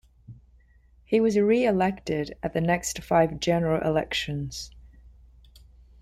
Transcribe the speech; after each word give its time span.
He 1.05 1.19
was 1.19 1.37
re-elected 1.37 2.35
at 2.41 2.53
the 2.53 2.59
next 2.61 3.03
five 3.03 3.39
general 3.39 3.87
elections. 3.87 4.71